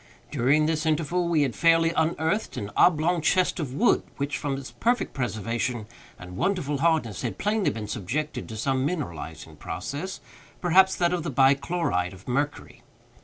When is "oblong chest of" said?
2.75-3.75